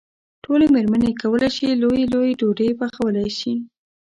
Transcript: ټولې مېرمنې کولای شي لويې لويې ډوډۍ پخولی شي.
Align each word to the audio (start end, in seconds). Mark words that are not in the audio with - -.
ټولې 0.43 0.65
مېرمنې 0.75 1.11
کولای 1.21 1.49
شي 1.55 1.67
لويې 1.81 2.05
لويې 2.13 2.33
ډوډۍ 2.39 2.69
پخولی 2.79 3.27
شي. 3.39 3.53